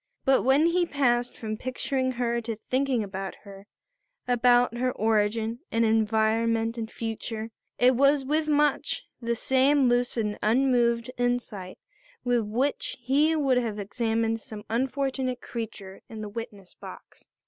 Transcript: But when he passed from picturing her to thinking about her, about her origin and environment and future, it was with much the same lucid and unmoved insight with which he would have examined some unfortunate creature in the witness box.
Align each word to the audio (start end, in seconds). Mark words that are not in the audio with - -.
But 0.25 0.41
when 0.41 0.65
he 0.65 0.87
passed 0.87 1.37
from 1.37 1.57
picturing 1.57 2.13
her 2.13 2.41
to 2.41 2.55
thinking 2.55 3.03
about 3.03 3.35
her, 3.43 3.67
about 4.27 4.77
her 4.79 4.91
origin 4.91 5.59
and 5.71 5.85
environment 5.85 6.75
and 6.75 6.89
future, 6.89 7.51
it 7.77 7.95
was 7.95 8.25
with 8.25 8.47
much 8.49 9.03
the 9.21 9.35
same 9.35 9.87
lucid 9.87 10.25
and 10.25 10.39
unmoved 10.41 11.11
insight 11.19 11.77
with 12.23 12.41
which 12.41 12.97
he 13.01 13.35
would 13.35 13.57
have 13.59 13.77
examined 13.77 14.41
some 14.41 14.63
unfortunate 14.71 15.39
creature 15.39 16.01
in 16.09 16.21
the 16.21 16.29
witness 16.29 16.73
box. 16.73 17.27